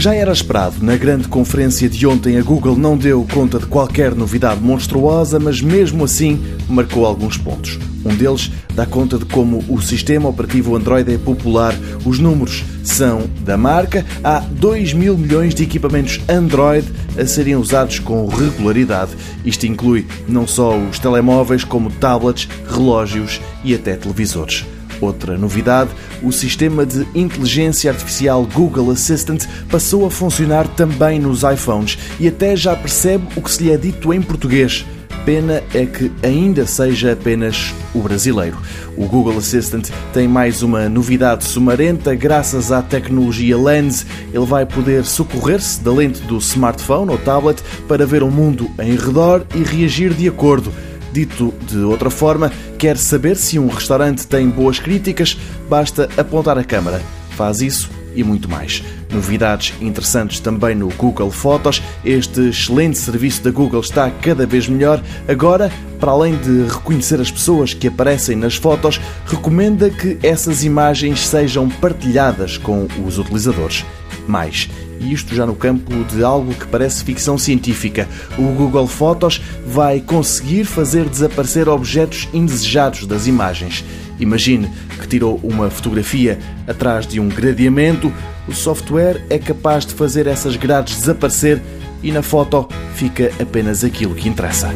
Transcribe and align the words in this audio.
Já 0.00 0.14
era 0.14 0.32
esperado, 0.32 0.76
na 0.80 0.96
grande 0.96 1.28
conferência 1.28 1.86
de 1.86 2.06
ontem 2.06 2.38
a 2.38 2.42
Google 2.42 2.74
não 2.74 2.96
deu 2.96 3.22
conta 3.30 3.58
de 3.58 3.66
qualquer 3.66 4.14
novidade 4.14 4.58
monstruosa, 4.58 5.38
mas 5.38 5.60
mesmo 5.60 6.04
assim 6.04 6.42
marcou 6.70 7.04
alguns 7.04 7.36
pontos. 7.36 7.78
Um 8.02 8.14
deles 8.14 8.50
dá 8.74 8.86
conta 8.86 9.18
de 9.18 9.26
como 9.26 9.62
o 9.68 9.78
sistema 9.82 10.26
operativo 10.26 10.74
Android 10.74 11.12
é 11.12 11.18
popular. 11.18 11.74
Os 12.02 12.18
números 12.18 12.64
são 12.82 13.28
da 13.42 13.58
marca. 13.58 14.06
Há 14.24 14.38
2 14.38 14.94
mil 14.94 15.18
milhões 15.18 15.54
de 15.54 15.64
equipamentos 15.64 16.18
Android 16.26 16.88
a 17.18 17.26
serem 17.26 17.56
usados 17.56 17.98
com 17.98 18.26
regularidade. 18.26 19.10
Isto 19.44 19.66
inclui 19.66 20.06
não 20.26 20.46
só 20.46 20.78
os 20.78 20.98
telemóveis, 20.98 21.62
como 21.62 21.90
tablets, 21.90 22.48
relógios 22.70 23.38
e 23.62 23.74
até 23.74 23.96
televisores. 23.96 24.64
Outra 25.00 25.38
novidade, 25.38 25.90
o 26.22 26.30
sistema 26.30 26.84
de 26.84 27.06
inteligência 27.14 27.90
artificial 27.90 28.46
Google 28.46 28.90
Assistant 28.90 29.46
passou 29.70 30.04
a 30.06 30.10
funcionar 30.10 30.68
também 30.68 31.18
nos 31.18 31.42
iPhones 31.42 31.98
e 32.18 32.28
até 32.28 32.54
já 32.54 32.76
percebe 32.76 33.26
o 33.36 33.42
que 33.42 33.50
se 33.50 33.62
lhe 33.62 33.70
é 33.70 33.76
dito 33.76 34.12
em 34.12 34.20
português. 34.20 34.84
Pena 35.24 35.62
é 35.74 35.84
que 35.84 36.10
ainda 36.22 36.66
seja 36.66 37.12
apenas 37.12 37.74
o 37.94 38.00
brasileiro. 38.00 38.56
O 38.96 39.06
Google 39.06 39.36
Assistant 39.36 39.88
tem 40.12 40.26
mais 40.26 40.62
uma 40.62 40.88
novidade 40.88 41.44
sumarenta. 41.44 42.14
Graças 42.14 42.72
à 42.72 42.80
tecnologia 42.80 43.56
Lens, 43.56 44.06
ele 44.32 44.46
vai 44.46 44.64
poder 44.64 45.04
socorrer-se 45.04 45.80
da 45.82 45.92
lente 45.92 46.20
do 46.22 46.38
smartphone 46.38 47.10
ou 47.10 47.18
tablet 47.18 47.62
para 47.86 48.06
ver 48.06 48.22
o 48.22 48.30
mundo 48.30 48.70
em 48.80 48.96
redor 48.96 49.44
e 49.54 49.62
reagir 49.62 50.14
de 50.14 50.26
acordo. 50.26 50.72
Dito 51.12 51.52
de 51.62 51.78
outra 51.78 52.10
forma, 52.10 52.52
quer 52.78 52.96
saber 52.96 53.36
se 53.36 53.58
um 53.58 53.68
restaurante 53.68 54.26
tem 54.26 54.48
boas 54.48 54.78
críticas, 54.78 55.36
basta 55.68 56.08
apontar 56.16 56.56
a 56.58 56.64
câmara. 56.64 57.02
Faz 57.36 57.60
isso 57.60 57.90
e 58.14 58.22
muito 58.22 58.48
mais. 58.48 58.82
Novidades 59.10 59.74
interessantes 59.80 60.40
também 60.40 60.74
no 60.74 60.88
Google 60.88 61.30
Fotos. 61.30 61.82
Este 62.04 62.48
excelente 62.48 62.98
serviço 62.98 63.42
da 63.42 63.50
Google 63.50 63.80
está 63.80 64.10
cada 64.10 64.46
vez 64.46 64.68
melhor. 64.68 65.02
Agora, 65.28 65.70
para 65.98 66.12
além 66.12 66.36
de 66.36 66.64
reconhecer 66.68 67.20
as 67.20 67.30
pessoas 67.30 67.74
que 67.74 67.88
aparecem 67.88 68.36
nas 68.36 68.54
fotos, 68.54 69.00
recomenda 69.26 69.90
que 69.90 70.18
essas 70.22 70.64
imagens 70.64 71.26
sejam 71.26 71.68
partilhadas 71.68 72.56
com 72.56 72.86
os 73.04 73.18
utilizadores. 73.18 73.84
Mais, 74.26 74.68
e 75.00 75.12
isto 75.12 75.34
já 75.34 75.46
no 75.46 75.54
campo 75.54 76.04
de 76.04 76.22
algo 76.22 76.54
que 76.54 76.66
parece 76.66 77.02
ficção 77.02 77.38
científica. 77.38 78.06
O 78.38 78.42
Google 78.52 78.86
Fotos 78.86 79.40
vai 79.66 80.00
conseguir 80.00 80.64
fazer 80.64 81.08
desaparecer 81.08 81.68
objetos 81.68 82.28
indesejados 82.32 83.06
das 83.06 83.26
imagens. 83.26 83.84
Imagine 84.20 84.70
que 85.00 85.08
tirou 85.08 85.40
uma 85.42 85.70
fotografia 85.70 86.38
atrás 86.66 87.06
de 87.06 87.18
um 87.18 87.28
gradeamento, 87.28 88.12
o 88.46 88.52
software 88.52 89.24
é 89.30 89.38
capaz 89.38 89.86
de 89.86 89.94
fazer 89.94 90.26
essas 90.26 90.56
grades 90.56 90.98
desaparecer 90.98 91.60
e 92.02 92.12
na 92.12 92.22
foto 92.22 92.68
fica 92.94 93.30
apenas 93.40 93.82
aquilo 93.82 94.14
que 94.14 94.28
interessa. 94.28 94.68